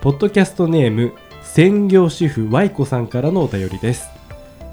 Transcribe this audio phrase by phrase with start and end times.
[0.00, 1.12] ポッドキャストネーム
[1.42, 4.08] 専業主婦 Y 子さんからのお便りです。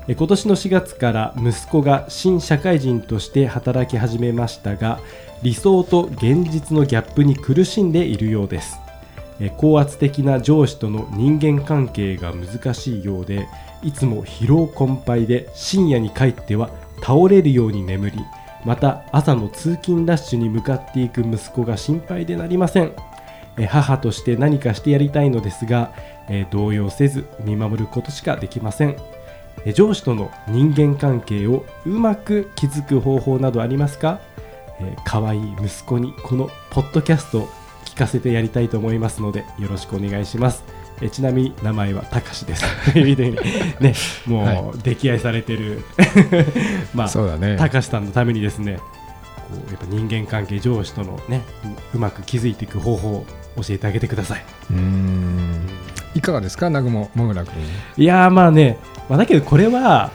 [0.08, 5.00] 今年の4月から息子が新社会人として働き始めましたが
[5.42, 8.78] 理想と現実のギャップに苦しんでいるようです。
[9.58, 13.48] 高圧的な上司との人間関係が難しいようで
[13.82, 16.70] いつも疲労困憊で深夜に帰っては
[17.02, 18.20] 倒れるように眠り
[18.64, 22.94] また朝の通勤ラッシュに向かっていく息子が心配でなりません。
[23.64, 25.94] 母として何かしてやりたいのですが、
[26.28, 28.98] えー動揺せず見守ることしかできません。
[29.66, 34.20] え上司との人間関係をうまく築く方法などありますか、
[34.80, 37.48] えー、可愛い息子にこのポッドキャストを
[37.86, 40.64] 聞かせてやりたいと思いますのでよろしくお願いします。
[41.02, 42.92] えーちなみに名前はたかしです。
[42.94, 43.36] というふうに
[43.80, 43.94] ね
[44.26, 45.84] もうは溺愛されてる。
[46.94, 47.58] まあそうだね。
[47.58, 48.80] たかしさんのためにですね
[49.50, 51.42] こうやっぱ人間関係上司とのね
[51.94, 55.70] ううまく築いていく方法を教えてあげてくださいうーん。
[56.14, 57.54] いかがですか、南雲もぐら君。
[57.98, 58.78] いやーまあね、
[59.10, 60.12] まあ、だけどこれは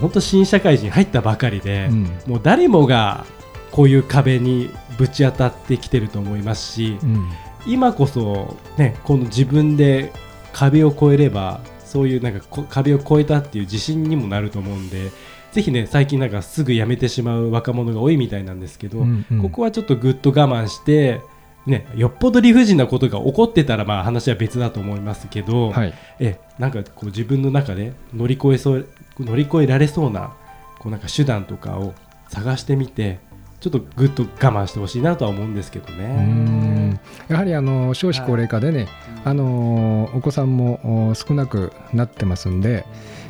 [0.00, 2.04] 本当新社会人入ったばかりで、うん。
[2.26, 3.24] もう誰もが
[3.70, 7.28] こういう壁にぶち当たってきてると思いますしうん。
[7.66, 10.12] 今こそねこの自分で
[10.52, 15.10] 壁を越えればそういうなんかこ壁を越えたっていう自信にもなると思うんで
[15.52, 21.20] ぜひね最近なんかすぐ辞めてしまう若者が多いみたいなんですけど、うんうんここはちょっとぐっと我慢して
[21.66, 25.94] ね、よっぽど理不尽なことが起こってたらまあ話は別だと思いますけど、はい。
[26.18, 28.86] えなんかこう自分の中で乗り越えそう
[29.20, 30.34] 乗り越えられそうな
[30.80, 31.94] こうなんか手段とかを
[32.28, 33.20] 探してみて
[33.60, 36.06] ちょっとぐっと我慢してほしいなとは思うんですけどね。
[36.26, 37.00] ん。
[37.28, 38.88] やはりあの少子高齢化でね、
[39.24, 42.84] あのお子さんもお少なくなってますんで、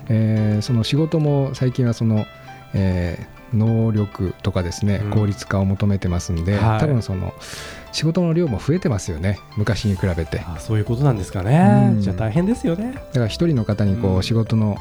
[0.08, 2.24] えーその仕事も最近はその、
[2.72, 5.10] えー能力とかですね、うん。
[5.10, 6.80] 効率化を求めてますんで、はい。
[6.80, 7.34] 多分その
[7.92, 10.42] 仕事の量も増えてますよね昔に比べて。
[10.58, 11.92] そういうことなんですかね。
[11.94, 12.00] うん。
[12.00, 12.94] じゃあ大変ですよね。
[13.14, 14.18] ら一人の方にこうん。
[14.18, 14.76] う仕事の、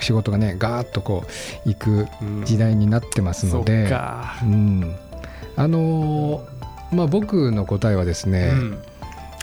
[0.00, 1.24] 仕事がねガーッとこ
[1.66, 2.44] ういくうん。
[2.44, 4.34] 時代になってますので、そっか。
[4.42, 4.96] うん、
[5.56, 6.58] あのー
[6.90, 8.78] まあ僕の答えはですね、うん。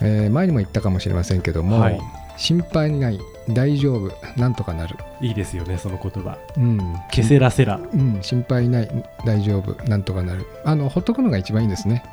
[0.02, 2.02] えー前にも言ったかもしれませんけども、はい。
[2.38, 3.20] 心配ない
[3.50, 6.38] 大丈夫なんとかなる、いいですよねその言葉。
[6.58, 6.80] うん。
[7.12, 7.80] ケセラセラ。
[7.94, 10.46] うん、心配ない大丈夫なんとかなる。
[10.64, 12.04] あのほっとくのが一番いいんですね。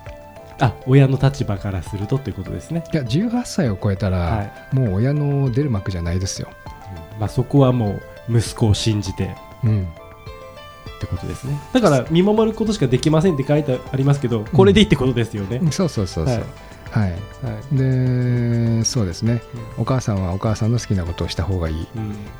[0.60, 2.84] あ親の立場からするとっていうことですね。
[2.92, 4.42] いや18歳を超えたら、は
[4.72, 4.76] い。
[4.76, 6.48] もう親の出る幕じゃないですよ、
[7.14, 7.20] うん。
[7.20, 9.34] まあ、そこはもう息子を信じて。
[9.64, 11.58] うん、ってことですね。
[11.72, 15.60] だから見守ることしかできませんって書いてありますけどこれでいいってことですよね。
[15.70, 16.34] そうそうそうそう。
[16.34, 16.44] はい
[16.92, 17.16] はい、は
[17.72, 17.76] い。
[17.76, 19.42] でそうですね。
[19.78, 21.86] お母さんはお母さんの好きなことをした方がいい。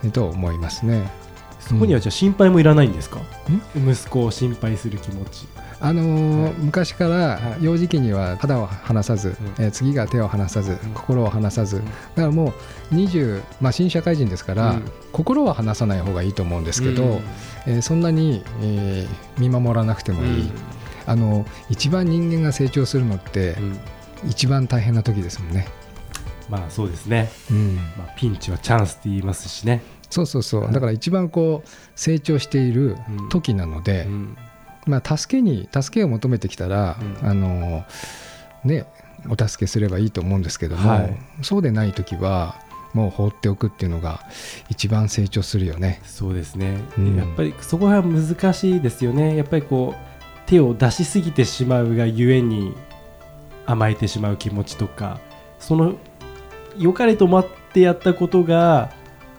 [0.03, 0.11] うん。
[0.11, 1.11] と思いますね。
[1.59, 3.21] そこにはじゃあ心配もいらないんですか、
[3.77, 5.47] 息子を心配する気持ち。
[5.81, 7.65] あの昔からはい。
[7.65, 9.33] 幼児期には肌を離さず、ん。
[9.59, 10.77] えー次が手を離さず、ん。
[10.93, 11.85] 心を離さず、うん。
[11.85, 12.53] だからも
[12.93, 14.83] う20、まあ、新社会人ですから、うん。
[15.13, 17.21] 心は離さない方がいいと思うんですけど、うん。
[17.67, 20.53] えーそんなに、えー見守らなくてもいい、
[21.07, 23.79] あの一番人間が成長するのってうん
[24.29, 25.67] 一番大変な時ですもんね、
[26.49, 29.83] まあそうですね、うん、まあ、ピンチはチャンスって言いますしね。
[30.11, 33.29] そうそうそう、はいだから一番こう成長しているうん。
[33.31, 34.37] 時なので、うん。
[34.87, 37.29] まあ、助けに助けを求めてきたら、うん。
[37.29, 37.85] あの
[38.65, 38.87] ね
[39.29, 41.17] お助けすればいいと思うんですけども、はい。
[41.41, 42.61] そうでない時は
[42.93, 44.21] もう放っておくっていうのが
[44.69, 46.03] 一番成長するよね。
[46.05, 47.17] そうですね、うん。
[47.17, 49.37] やっぱりそこは難しいですよね。
[49.37, 52.75] やっぱりこう手を出しすぎてしまうがゆえに
[53.67, 55.21] 甘えてしまう気持ちとか
[55.59, 55.95] その
[56.79, 58.91] 良かれと思ってやったことが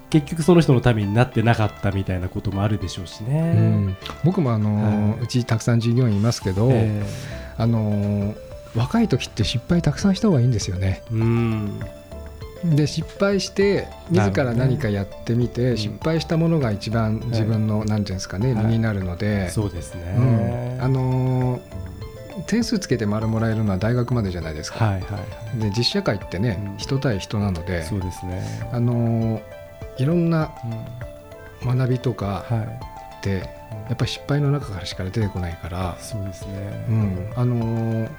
[0.10, 3.52] 結局その人のためになってなかったみたいなこともあるでしょうしうね。
[3.52, 5.24] ん、僕もあの、はい。
[5.24, 7.04] うちたくさん従業員いますけど、え
[7.58, 8.36] あの
[8.75, 11.02] 若い時って失敗たくさんした方がいいんですよね。
[11.12, 12.75] ーうん。
[12.75, 15.78] で失敗して自ら何かやってみて、うん。
[15.78, 18.66] 失敗したものが一番自分の、なんていうんですかね、はい。
[18.66, 20.16] 身になるので、そうですね。
[20.16, 20.84] うん。
[20.84, 21.60] あの
[22.47, 24.85] 点数つけて丸もらえるのは大学までじゃないですか。
[24.85, 25.19] はいはいは
[25.56, 25.59] い。
[25.59, 26.77] で実社会ってね、うん。
[26.77, 28.69] 人対人なのでそうですね。
[28.71, 29.41] あの
[29.97, 30.51] いろんな
[31.63, 31.77] うん。
[31.77, 32.59] 学びとかはい。
[33.19, 33.38] って
[33.88, 36.85] やっぱり失敗の中からしか出てこないから、そうですね。
[36.89, 37.33] うん。
[37.35, 38.09] あの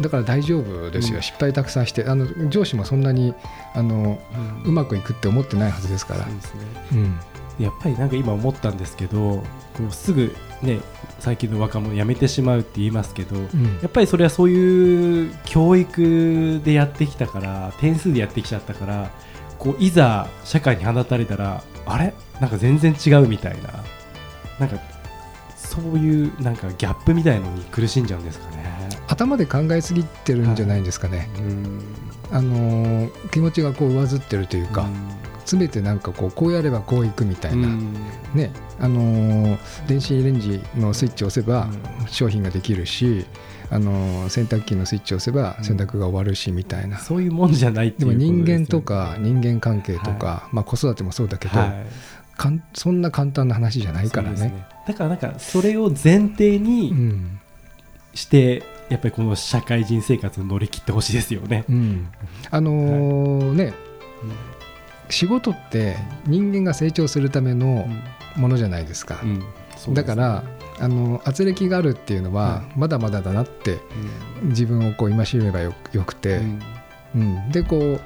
[0.00, 1.22] だから大丈夫ですよ、うん。
[1.22, 2.04] 失敗たくさんして。
[2.04, 3.34] あの上司もそんなに
[3.74, 4.18] あの
[4.64, 6.24] うまくいくって思ってないはずですから。
[6.24, 6.60] そうですね。
[6.92, 7.20] うん。
[7.58, 9.44] やっぱりなんか今思ったんですけどこ
[9.88, 10.80] うすぐね
[11.18, 13.78] 最近の若者辞めてしまうって言いますけど、うん。
[13.82, 19.10] やっぱりそれはそういう教育でやってきたから点数でやってきちゃったから
[19.58, 22.14] こういざ社会に放たれたらあれ？
[22.40, 23.70] なんか全然違うみたいな。
[24.58, 24.78] なんか
[25.56, 28.64] そういうなんかギャップみたいのに苦しんじゃうんですかね。
[29.08, 31.80] 頭で考えすぎてるんじゃないんですかね、うん
[32.32, 34.88] あのー気持ちがこう上ずってるというか、
[35.44, 37.94] すべてなんかこうこうやればこういくみたいな、うん。
[38.34, 41.68] ねあのー電子レンジのスイッチを押せば
[42.08, 43.24] 商品ができるし、
[43.70, 51.86] あのー洗濯機のスイッチを押せば洗濯が終わるしみたいな、そういうもんじゃないっていうでも人間とか人間関係とか、まあ、子育てもそうだけど、はい。
[52.36, 54.66] かんそんな簡単な話じゃないからね。
[54.86, 57.40] だからなんかそれを前提うにん
[58.12, 61.64] して、やっぱりこの社会人生活を乗り切ってほしいですよね。
[61.68, 62.08] うん。
[62.50, 63.72] あのーね
[65.08, 67.88] 仕事って人間が成長するための
[68.36, 69.44] ものじゃないですか、うん。
[69.76, 70.44] すだから
[70.78, 73.78] あの圧力があるっていうのははまだまだだなって
[74.42, 76.62] 自分をこう戒めばよよくて、うん。
[77.14, 77.50] うん。
[77.50, 78.00] でこ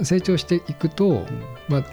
[0.00, 1.26] う成長していくと、
[1.68, 1.84] まあ、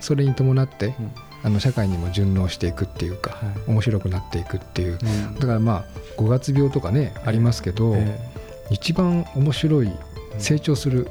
[0.00, 1.12] それに伴って、うん。
[1.44, 3.70] あの社会にも順応していくっていうか、はい。
[3.70, 4.98] 面白くなっていくっていう。
[5.02, 5.34] うん。
[5.34, 5.84] だからまあ
[6.16, 8.18] 5月病とかねありますけど、え
[8.70, 9.88] 一番面白い
[10.34, 11.08] え成長する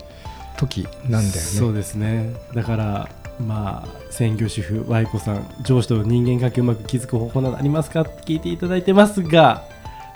[0.61, 1.29] 時なんだよね。
[1.31, 2.33] そうですね。
[2.53, 3.09] だから
[3.39, 8.01] まあ専業主婦 Y 子さん上司との人間関係をうまく築く方法などありますか？
[8.01, 9.63] って聞いていただいてますが、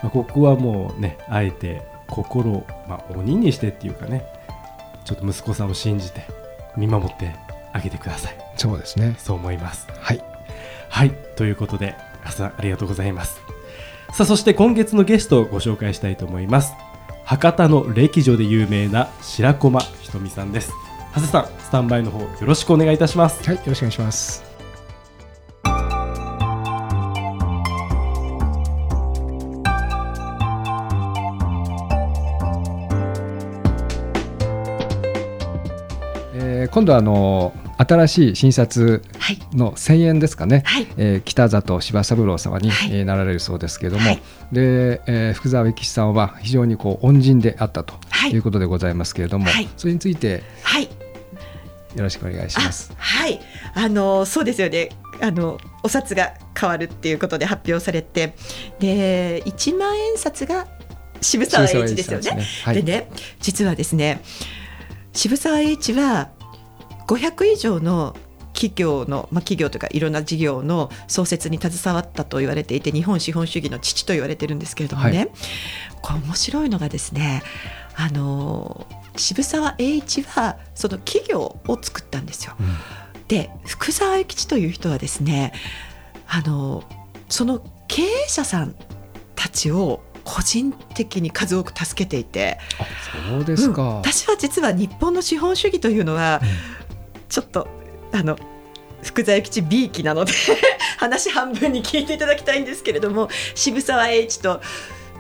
[0.04, 4.24] まあ、ここはもうねあえて心を、まあ、鬼にしてっていうかね
[5.06, 6.28] ちょっと息子さんを信じて
[6.78, 7.36] 見守って
[7.74, 8.38] あげてください。
[8.58, 9.16] そうですね。
[9.18, 9.88] そう思います。
[10.00, 10.24] はい。
[10.90, 11.12] はい。
[11.36, 13.40] ということでハさんありがとうございます。
[14.14, 16.74] さあそして今月のゲストをご紹介したいと思います
[17.26, 20.72] 博多の歴女で有名な白駒ひとみさんです。
[21.16, 23.44] 長谷さんスタンバイの方よろしくお願いいたします。
[23.44, 24.44] はいよろしくお願いします。
[36.36, 39.02] えー今度はあの新しい診察
[39.54, 40.88] の1000円ですかね、はい。
[40.98, 42.70] えー北里柴三郎様に、
[43.06, 44.22] なられるそうですけれども、はい。
[44.52, 48.32] で、えー福沢諭吉さんは非常にこう恩人であったとはい。
[48.32, 49.68] いうことでございますけれども、はい。
[49.78, 50.84] それについてはい。
[51.96, 52.92] よろしくお願いします。
[52.94, 53.40] あはい。
[53.74, 54.90] あのそうですよね。
[55.22, 58.36] あのお札が変わるっていうことで発表されて
[58.80, 60.68] で1万円札が
[61.22, 62.46] 渋沢栄一ですよね。
[62.64, 62.76] はい。
[62.76, 64.22] でね実はですね
[65.14, 66.30] 渋沢栄一は
[67.08, 68.16] 500以上の
[68.56, 75.32] 企業の、まあ、企業というかいろんな事業の創設に携わったと言われていて日本資本主義の父と言われてるんですけれどもね、はい。
[76.02, 77.44] これ面白いのがですね
[77.96, 78.88] あの
[79.18, 82.56] 渋沢栄一はその企業を作ったんですよ。
[82.60, 83.28] うん。
[83.28, 85.52] で福沢諭吉という人はですね
[86.28, 86.84] あの
[87.28, 88.76] その経営者さん
[89.36, 92.58] たちを個人的に数多く助けていて。
[92.80, 92.86] あ
[93.30, 93.82] そうですか。
[93.82, 93.96] うん。
[93.98, 96.42] 私は実は日本の資本主義というのは、
[97.30, 97.68] ちょっと
[98.16, 98.38] あの
[99.04, 100.32] 福沢諭吉 B 期なので
[100.98, 104.62] 話半分に聞いていただきたいんですけれども渋沢栄一と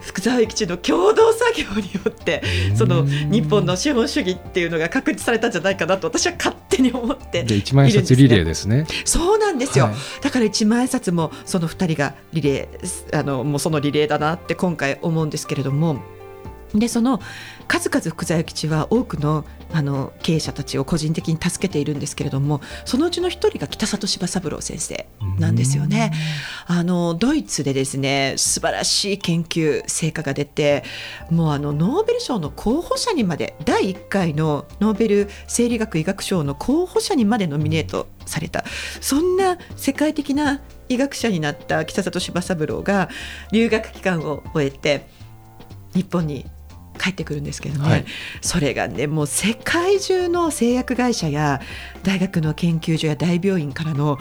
[0.01, 2.41] 福沢諭吉の共同作業によって
[2.75, 8.85] その日本の資本主義っていうのが確立されたんじゃないかなと私は勝手に思ってで一万円札リレーですね。
[9.03, 9.95] そうなんですよ、はい。
[10.21, 16.01] だから一万円札もその2人がリレーあのもうそのリレーだなって今回思うんですけれども
[16.79, 17.19] でその
[17.67, 26.13] 数々福沢諭吉は多くのあの経営者たちを個人的に助けているんですけれどもそのうちの一人が北里柴三郎先生なんですよね。
[26.67, 30.83] あのドイツでですね素晴らしい研究成果が出て
[31.29, 38.63] もうあのノーベル賞の候補者にまで第1回のノーベル生理学医学賞の候補者にまでノミネートされた
[39.01, 43.09] そんな世界的な医学者になった北里柴三郎が
[43.51, 45.07] 留学期間を終えて
[45.93, 46.45] 日本に
[46.95, 48.05] 帰ってくるんですけどね、はい。
[48.41, 51.61] それがねもう世界中の製薬会社や
[52.03, 54.17] 大学の研究所や大病院からの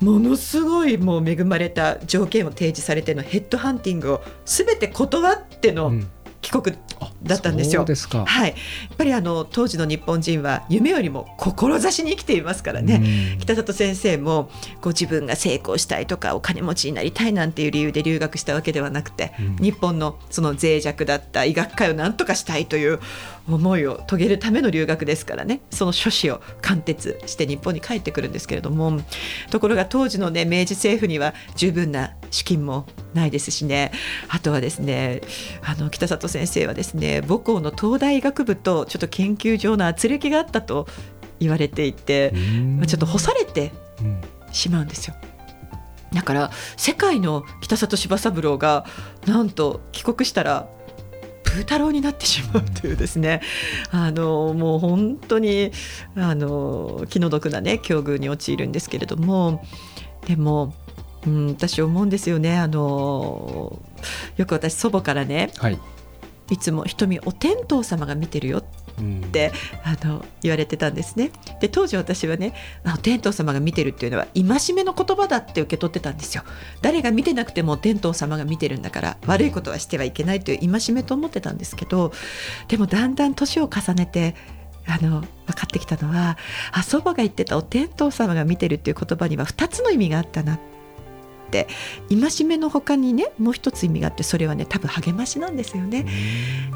[0.00, 6.10] ものすごいもう恵まれた条件を提示されてのヘッドハンティングを全て断ってのうん
[6.46, 6.76] 帰国
[7.24, 7.84] だったんですよ。
[7.96, 8.24] すか。
[8.24, 13.02] はい、やっぱりあの当時の日本人は夢よりも志に生きていますからね。
[13.34, 14.48] うん北里先生も
[14.80, 23.00] こう自分が成功したいとかお金持ちになりたいなんていう理由で留学したわけではなくて、うん日本のその脆弱だった医学界を何とかしたいという
[23.48, 29.00] 思いを遂げるための留学ですからねその諸子を貫徹して日本に帰ってくるんですけれども
[29.50, 33.92] ところが当時のね明治政府には十分な資金もないですしね
[34.28, 35.20] あとはですね
[35.62, 40.86] あの北里先生はですね母校の東大医学部とちょっと研究上の圧力があったと
[41.40, 42.32] 言われていて、
[42.76, 44.20] まあちょっと干されてうん。
[44.52, 45.14] しまうんですよ。
[46.12, 48.86] だから世界の北里柴三郎が
[49.26, 50.68] なんと帰国したら
[51.44, 53.42] プー太郎になってしまうというですね、
[53.90, 55.72] あのもう本当に
[56.14, 59.62] あの気の毒なね境遇に陥るんですけれども
[60.26, 60.74] でも、
[61.26, 62.58] うん、私思うんですよね。
[62.58, 63.78] あの
[64.36, 65.78] よく私祖母からねはい、
[66.50, 68.62] いつも瞳お天道様が見てるよ
[68.98, 69.24] うん。
[69.24, 69.52] って
[69.84, 71.30] あの言われてたんですね。
[71.60, 76.42] で当時私はねあお天道様が見てるっていうのは戒めの言葉だって受け取ってたんですよ。
[76.82, 82.12] 誰が見てなくてもお天道様が見てるんだから悪いことはしてはいけないという戒めと思ってたんですけど
[82.68, 84.34] でもだんだん年を重ねて
[84.86, 86.38] あの分かってきたのは
[86.72, 90.75] あ祖母が言ってたお天道様が見てるっていう言葉には2つの意味があったなって
[91.46, 91.68] って
[92.08, 96.06] 戒めの他にねもう一つ意味があってそれはね多分励ましなんですよね。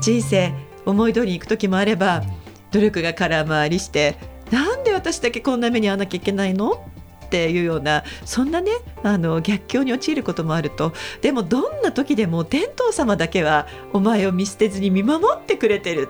[0.00, 0.52] 人生
[0.86, 2.22] 思い通りにいく時もあれば
[2.70, 4.16] 努力が空回りして
[4.50, 6.86] なんで私だけこんな目に遭わなきゃいけないの？
[7.26, 8.72] っていうようなそんなね
[9.04, 10.92] あの逆境に陥ることもあると。
[11.20, 16.08] でもどんな時でも天道様だけはお前を見捨てずに見守ってくれてる。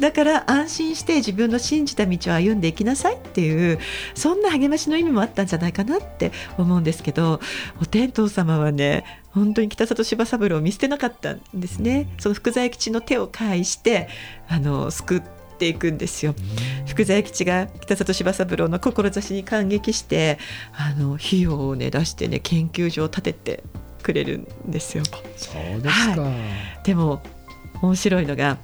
[0.00, 3.78] だから安心して自分の信じた道を歩んでいきなさいっていう
[4.14, 7.40] そんな励ましの意味もあったんじゃないかなって思うんですけど
[7.80, 12.08] お天道様はね本当に北里柴三郎を見捨てなかったんですね。
[12.18, 14.08] その福沢諭吉の手を介して
[14.48, 15.22] あの救っ
[15.58, 16.34] ていくんですよ。
[16.86, 20.38] 福沢諭吉が北里柴三郎の志に感激して
[20.72, 23.64] あの費用をね出してね研究所を建てて
[24.02, 25.04] くれるんですよ。
[25.36, 26.32] そうですか、
[26.82, 27.22] でも
[27.82, 28.58] 面白いのが。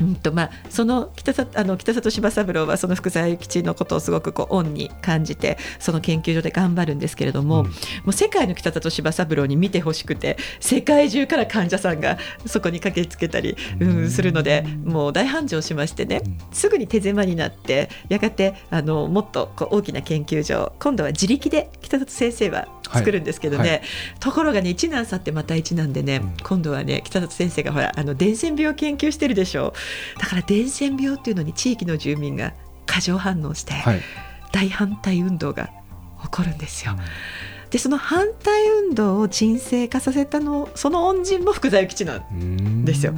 [0.00, 7.66] うんとまあ、その北里あの北里柴三郎はその福沢諭吉のことをすごくこう恩に感じてその研究所で頑張るんですけれども、うん。
[7.66, 7.72] も
[8.08, 16.38] う世界の北里柴三郎に見てほしくて世界中から患者さんがそこに駆けつけたり、うん、するのでもう大繁盛しましてねうん。
[16.52, 23.78] すぐに手狭になってやがてあのもっとこう大きな研究所今度は自力で北里先生は作るんですけどね、はい。
[23.78, 23.80] は
[24.20, 26.36] ところがね一難去ってまた一難でね、うん。
[26.42, 29.74] 今度はね北里先生がほらあの伝染病を研究してるでしょ
[30.18, 32.54] だから伝染病っていうのに地域の住民が
[32.86, 34.00] 過剰反応してはい。
[34.50, 35.70] 大反対運動が
[36.22, 36.96] 起こるんですよ。
[37.70, 43.14] でその反対運動を沈静化させたのその恩人も福沢諭吉なんですよ。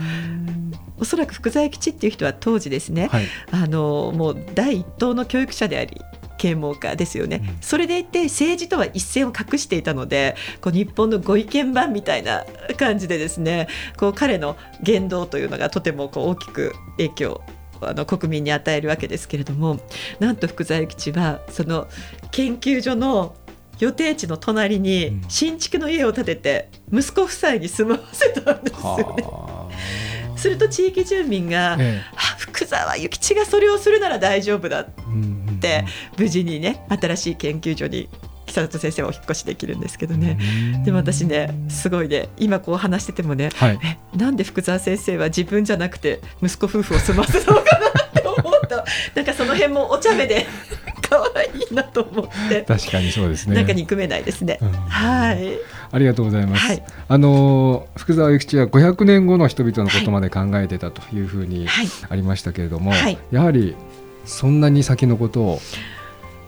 [0.98, 5.96] おそらく福沢諭吉っていう人は当時ですね、はいあのもう第一党の教育者であり
[6.40, 7.56] 啓蒙家ですよね、うん。
[7.60, 12.44] それでいて政治とは一線を画していたのでこう日本のご意見番みたいな
[12.78, 13.68] 感じでですね
[13.98, 17.42] こう彼の言動というのがとてもこう大きく影響を
[17.82, 19.80] あの国民に与えるわけですけれども
[20.18, 21.88] なんと福沢諭吉はその
[22.30, 23.34] 研究所の
[23.78, 24.82] 予定地の隣うん。
[24.82, 29.22] に新築の家を建てて息子夫妻に住まわせたんですよね。
[29.22, 30.36] はあ。
[30.36, 34.86] すると地域住民がえあ福沢諭吉がそれをするなら大丈夫だ。
[34.88, 35.84] えうんうんうんで
[36.16, 38.08] 無事にね新しい研究所に
[38.50, 40.38] 北里先生はお引っ越しできるんですけどね、
[40.74, 40.84] うん。
[40.84, 43.78] でも私ねすごいね今こう話しててもねはい。
[43.82, 50.46] えなんで福沢先生は自分じゃなくて息子夫婦を住ませたのかなって思うと なんかその辺もお茶目で
[51.08, 53.56] 可愛いなと思って、確かにそうですね。
[53.56, 54.58] なんか憎めないですね。
[54.62, 54.70] うん。
[54.70, 55.58] はい、
[55.90, 56.66] ありがとうございます。
[56.66, 56.82] はい。
[57.08, 63.18] あのー福沢諭吉は500年後の人々のことまで考えてたというふうにはい、ありましたけれども、はい。
[63.32, 63.74] やはり
[64.24, 65.60] そんなに先のことを、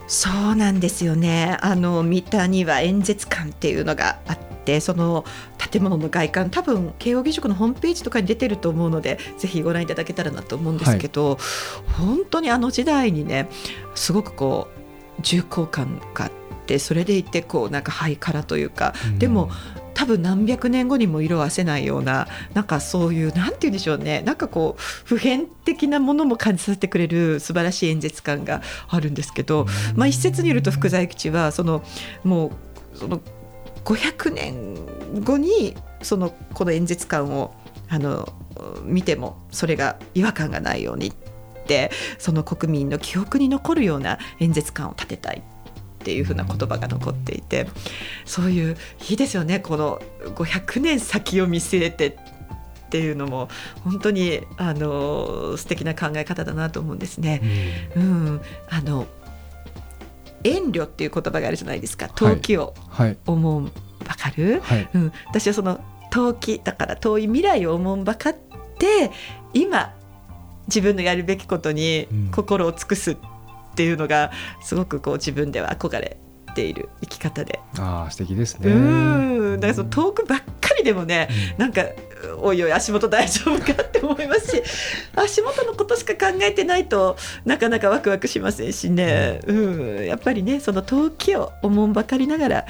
[0.07, 1.57] そうなんですよね。
[1.61, 5.25] あの三田には演説館っていうのがあって、その
[5.57, 11.37] 建物の外観、多分慶應義塾のホームページとかに出てると思うので、ぜひご覧いただけたらなと思うんですけど、
[11.97, 13.49] 本当にあの時代にね、
[13.95, 14.67] すごくこ
[15.19, 16.31] う重厚感があっ
[16.65, 19.49] て、それでいてこうなんかハイカラというか、でも
[19.93, 24.21] 多分何百年後にも色あせないようななんかそういうなんて言うんでしょうね。
[24.21, 31.83] なんかこう普遍的なものも感じさせてくれる素晴らしい演説感があるんですけど、まあ、一説によると福沢諭吉はその
[32.23, 32.51] も
[32.95, 33.21] うその
[33.85, 37.53] 500年後にそのこの演説感を
[37.89, 38.31] あの
[38.83, 41.13] 見てもそれが違和感がないようにっ
[41.65, 45.43] てその国民の記憶に残るような演説感を立てたい
[46.03, 47.67] っていうふうな言葉が残っていて
[48.25, 48.77] そういう
[49.09, 49.61] いいですよね。
[49.61, 50.01] この
[50.35, 52.15] 500年先を見据えてっ
[52.89, 53.47] ていうのも
[53.85, 57.41] 本当にあの素敵な考え方だなと思うんですね。
[57.95, 59.07] うん、あの
[60.43, 62.09] 遠慮っていう言葉があるじゃないですか。
[62.09, 63.71] 遠きをはい思う
[64.05, 64.89] ばかる、はい。
[64.93, 65.79] うん、私はその
[66.11, 68.35] 遠きだから遠い未来を思うばかっ
[68.77, 69.09] て
[69.53, 69.93] 今
[70.67, 72.31] 自分のやるべきことにうん。
[72.31, 73.17] 心を尽くすっ
[73.73, 76.17] ていうのがすごくこう自分では憧れ
[76.53, 78.71] ている生き方で、ああ素敵ですね。
[78.71, 79.59] うん。
[79.59, 81.85] だからその遠くばっかりでもねなんか
[82.41, 84.63] おいおい足元大丈夫かって思いますし
[85.15, 89.53] 足元のことしか考えてないとなかなかワクワクしませんしね、う
[90.01, 92.65] ん、やっぱりねその陶器をおもんばかりながら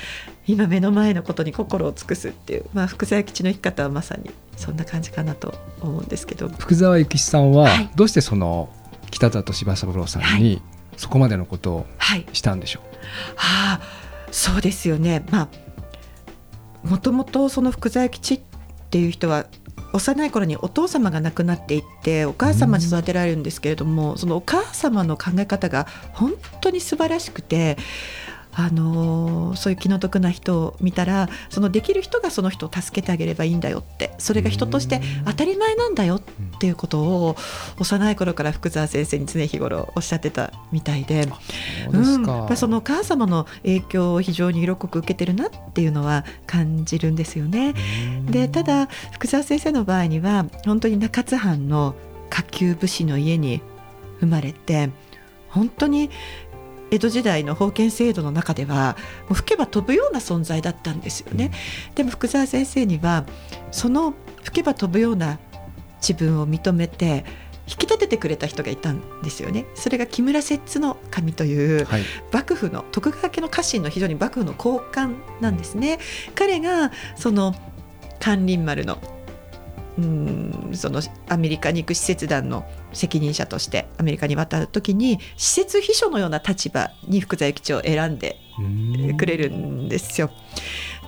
[0.47, 6.49] 今目の前のことに心を尽くすっていう、まあ、福沢吉の生き方はまさにそんな感じかなと思うんですけど。
[6.49, 7.89] 福沢諭吉さんははい。
[7.95, 8.69] どうしてその
[9.11, 10.61] 北里柴三郎さんに
[10.97, 12.79] そこまでのことをはいしたんでしょ
[13.35, 13.81] はあ
[14.31, 15.49] そうですよねま
[16.83, 18.39] あもともとその福沢諭吉っ
[18.89, 19.45] ていう人は
[19.93, 27.77] 幼い頃にお父様が亡くなっていってお母様に育てられるんですけれども、そのお母様の考え方が本当に素晴らしくて。
[28.55, 36.21] あのーそういう気の毒な人を見たらそのできる人がその人を助けてあげればいいんだよってそれが人として当たり前なんだよっ
[36.59, 37.35] ていうことを
[37.79, 41.27] 幼い頃から福沢先生に常日頃おっしゃってたみたいで。
[42.55, 47.73] そのお母様の影響を非常に色濃く受けてるなっていうのは感じるんですよね。
[48.29, 51.95] でただ福沢先生の場合には本当に中津藩の
[52.29, 53.61] 下級武士の家に
[54.19, 54.89] 生まれて
[55.49, 56.09] 本当に
[56.93, 61.51] 江戸時代の封建制度の中ではもう吹けば飛ぶような存在だったんですよね。
[61.95, 63.25] でも福沢先生には
[63.71, 65.39] その吹けば飛ぶような
[66.07, 67.25] 自分を認めて
[67.65, 69.65] 引き立ててくれた人がいたんですよね。
[69.73, 72.03] それが木村摂津の神というはい。
[72.31, 75.97] 幕府の徳川家の家臣の非常に幕府の高官なんですね。
[76.35, 77.55] 彼がその
[78.19, 78.99] 関林丸の
[79.97, 88.39] うんそのアメリカに行く使節団の責任者としてアメリカに渡る時に施設秘書のような立場に福沢諭吉を選んで
[89.17, 90.31] くれるんですよ。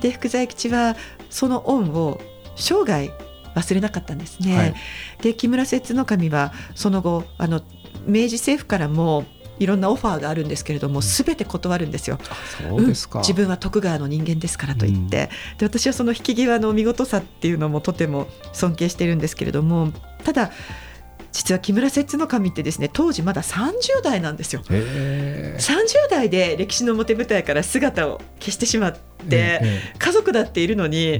[0.02, 0.96] で福沢諭吉は
[1.30, 2.22] その恩を
[2.56, 3.12] 生涯
[3.56, 4.58] 忘れなかったんですね。
[4.58, 4.76] はい
[5.22, 7.62] で木村摂津の神はその後あの
[8.06, 9.26] 明治政府からも
[9.60, 12.20] いろんなオファーがあるんですけれども全て断るんですよ。
[12.68, 13.20] そうですか。
[13.20, 19.92] うん自分は徳川の人間ですからと言って、で私はその引き際の見事さっていうのもとても尊敬してるんですけれども
[20.24, 20.52] ただ
[21.32, 24.62] 実は木村摂津の神ってですね当時まだ30代なんですよ。
[24.62, 25.58] へえ。
[25.60, 29.00] 30代で歴史の表舞台から姿を消してしまって、
[29.32, 31.20] ええ家族だっているのに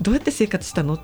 [0.00, 1.00] どうやって生活したのっ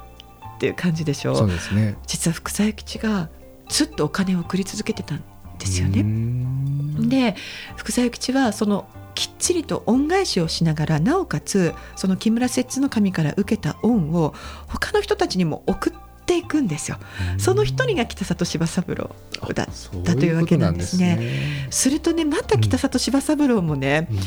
[0.58, 1.96] ていう感じでしょそうですね。
[2.06, 3.28] 実は福沢諭吉が
[3.68, 5.24] ずっとお金を送り続けてたん
[5.62, 6.02] ですよね。
[6.02, 7.08] ん。
[7.08, 7.36] で
[7.76, 14.34] 福沢諭吉はそのきっちりと恩返しをしながらなおかつその木村摂津の神から受けた恩を
[14.68, 15.92] 他の人たちにも送っ
[16.26, 16.98] ていくんですよ。
[17.38, 19.10] その一人が北里柴三郎
[19.54, 21.16] だそうだというわけなんですね。
[21.16, 24.18] すねするとねまた北里柴三郎もね、うん。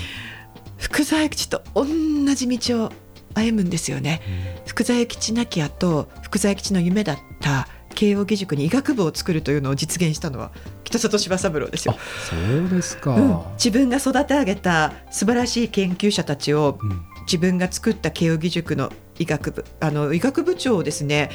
[0.78, 1.86] 福沢諭吉と同
[2.36, 2.92] じ道を
[3.34, 4.22] 歩むんですよね。
[4.66, 10.52] 福沢諭吉亡き後福沢諭吉の夢だった慶應義塾に医学部を作るというのを実現したのは
[10.84, 12.00] 北里柴三郎ですよあ。
[12.30, 13.16] そうですか。
[13.16, 21.32] うん自分が育て上げた素晴らしい研究者たちをうん自分が作った慶應義塾の医学部あの医学部長をですね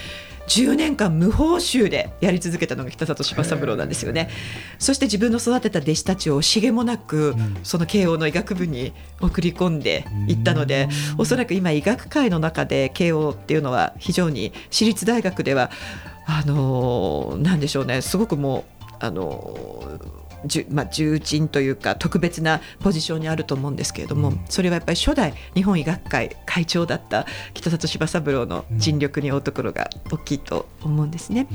[0.50, 4.28] 10年間無報酬でやり続けたのが北里柴三郎なんですよね。
[4.80, 15.70] そして自分の育てた弟子たちをしげもなく、んその慶応の医学部に送り込んでいったので、おそらく今医学界の中で慶応っていうのは非常に私立大学では
[16.30, 31.46] あのーなんでしょうねすごくもうあのーじゅまあ、重鎮というか特別なポジションにあると思うんですけれども、うんそれはやっぱり初代日本医学会会長だった北里柴三郎の尽力に負うところが大きいと思うんですね。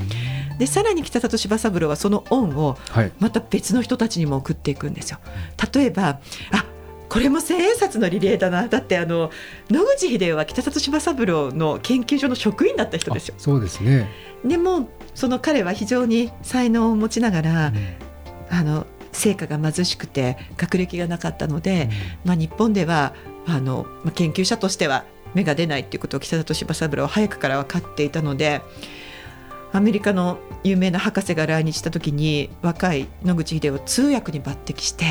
[0.59, 3.11] でさらに北里柴三郎はその恩をはい。
[3.19, 5.17] また別の人たちにも送っていくんですよ。
[5.73, 6.19] 例えば
[6.51, 6.65] あ
[7.15, 9.31] これも千円札のリレーだなだってあの
[9.69, 13.41] 野口英世は北里柴三郎の研究所の職員だった人ですよあ。
[13.41, 14.09] そうですね。
[14.43, 17.73] でもその彼は非常に才能を持ちながら、
[18.49, 21.89] あの成果が貧しくて学歴がなかったので、
[22.25, 23.13] まあ、日本では
[23.47, 28.61] あの、まあ、研究者としては芽が出ないっていうことを北里柴三郎は早くから分かっていたので
[29.75, 35.05] アメリカの有名な博士が来日した時に若い野口英世を通訳に抜擢して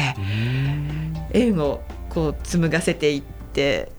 [1.32, 3.22] 縁をこう紡がせていっ
[3.52, 3.92] て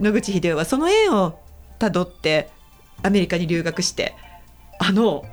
[0.00, 1.40] 野口英世はその縁を
[1.80, 2.50] たどって
[3.02, 4.14] アメリカに留学して
[4.78, 5.24] あの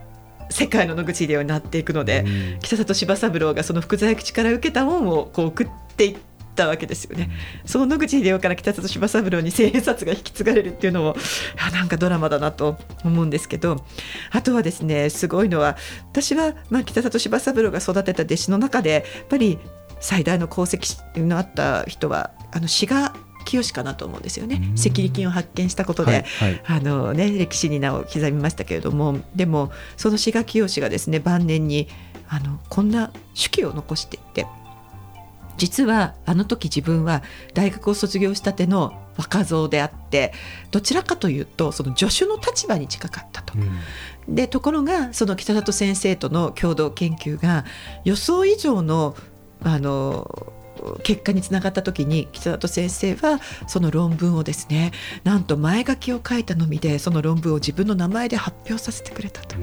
[0.49, 2.60] 世界の野口英世になっていくので、うん。
[2.60, 6.17] 北里柴三郎がその福沢諭吉から受けた恩をこう送っていっ
[6.60, 7.32] たわけですよね。
[7.65, 11.15] その野口英世から北里柴三郎に千円札が引き継がれるっていうのも
[11.72, 13.84] なんかドラマだなと思うんですけど
[14.32, 15.78] あとはですねすごいのは
[16.12, 19.58] 私は、まあ、北里柴三郎が育てた弟子の中でやっぱり
[20.00, 23.13] 最大の功績のあった人はあの志賀
[23.45, 26.62] 清かなと思うんですよねうん赤痢菌を発見したことで、はいはい。
[26.65, 31.88] あのね、歴史に名を刻みましたけれどもでもその志賀清がですね晩年に
[32.28, 34.45] あのこんな手記を残していて
[35.60, 37.22] 実はあの時自分は
[37.54, 40.34] 大学を卒業したての若造であって
[40.72, 43.54] どちらかというとその助手の立場に近かったと。
[44.28, 47.65] でところがその北里先生との共同研究が
[48.06, 49.15] 予想以上の
[49.62, 50.54] あの
[51.04, 54.93] 結果につながった時に北里先生はその論文をですね
[55.26, 59.58] なんと前書きを書いたのみでその論文を自分の名前で発表させてくれたと。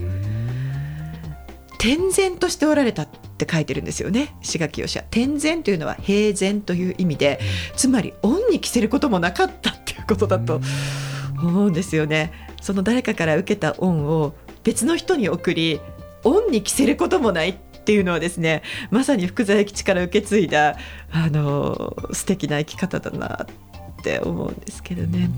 [1.79, 3.07] 天然としておられた
[3.37, 4.35] って書いてるんですよね。
[4.41, 7.39] 志垣義也天然というのは平然という意味で、
[7.77, 10.61] つまり恩に着せることもなかったっていうことだと
[11.39, 12.33] 思うんですよね。
[12.63, 15.81] その誰かから受けた恩を別の人に送り
[16.25, 20.77] 恩に着せることもないっていうのはですねまさに福沢諭吉から受け継いだ
[21.13, 23.47] あの素敵な生き方だなっ
[24.03, 25.31] て思うんですけどね。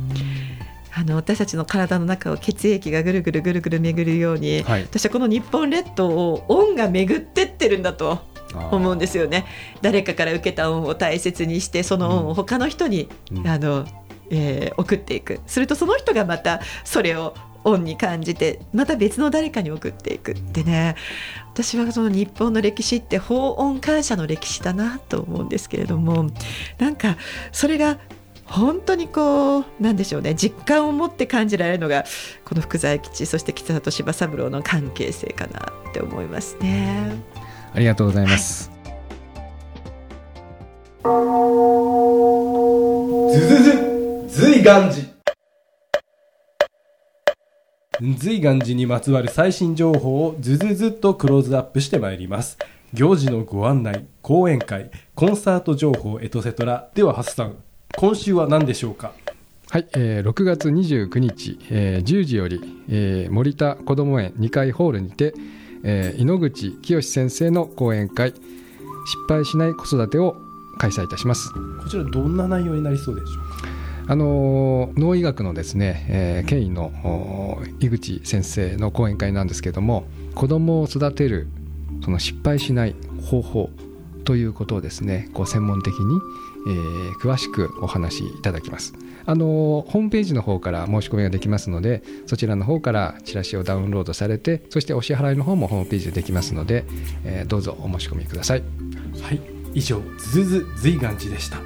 [0.95, 8.21] あの私たちの体の中を血液がぐるぐるぐるぐる巡るように、はい、私はこの日本列島を恩が巡ってってるんだと
[8.71, 9.45] 思うんですよね。
[9.83, 13.87] 誰かから受けた恩を大切にしてその恩を他の人に、うん、あの
[14.31, 15.41] えー、送っていく。
[15.47, 20.97] するとその人がまたそれを恩に感じてまた別の誰かに送っていくってね。
[21.53, 26.31] 私はその日本の歴史って法恩感謝の歴史だなと思うんですけれども
[26.79, 27.17] なんか
[27.51, 27.99] それが
[28.49, 32.05] 本当にこうなんでしょうね実感を持って感じられるのが
[32.45, 37.13] この福沢吉そして北里柴三郎の関係性かなって思いますね。
[37.75, 38.71] ありがとうございます。
[43.33, 45.19] ずずず随願寺
[48.19, 52.59] 随願寺にまつわる最新情報をずずずっとクローズアップしてまいります。
[52.95, 56.89] 行事のご案内、講演会、コンサート情報、エトセトラ。
[56.95, 57.57] では、ハスさん、
[57.97, 59.13] 今週は何でしょうか？
[59.71, 65.35] はい、えー、6月29日、えー、10時より、えー、森田こども園2階ホールにて、
[65.83, 68.41] えー、井ノ口清先生の講演会失
[69.29, 70.37] 敗しない子育てを
[70.79, 71.51] 開催いたします。
[71.83, 73.69] こちらどんな内容になりそうでしょうか？
[74.11, 81.49] あの脳医学のですね、えー、権威の井口先生の講演会なんですけれども子どもを育てる
[82.03, 83.71] その失敗しない方法
[84.25, 86.21] ということをですねこう専門的に、
[86.67, 88.95] えー、詳しくお話しいただきます。
[89.27, 96.87] あのホームページの方から申し込みができますのでそちらの方からチラシをダウンロードされてそしてお支払いの方もホームページでできますので、
[97.25, 98.63] えー、どうぞお申し込みください。
[99.23, 99.41] はい。
[99.75, 101.59] 以上ズズズ随願寺でした。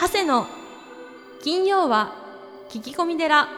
[0.00, 0.46] 長谷の
[1.42, 2.14] 金曜は
[2.70, 3.57] 聞き込み寺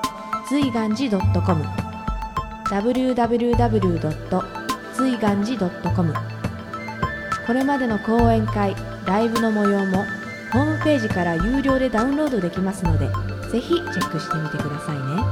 [0.51, 1.63] 随願寺 .com
[2.69, 4.43] www.
[4.93, 6.13] 随願寺 .com
[7.47, 10.03] これまでの講演会ライブの模様も
[10.51, 13.07] ホームページから有料でダウンロードできますので
[13.49, 15.23] ぜひチェックしてみてくださいね。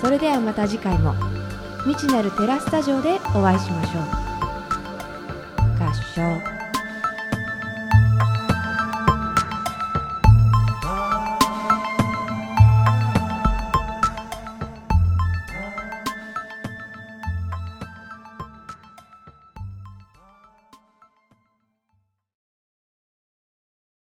[0.00, 1.12] それではまた次回も
[1.84, 4.02] 未知なるテラスタジオでお会いしましょう。
[5.84, 6.51] 合唱。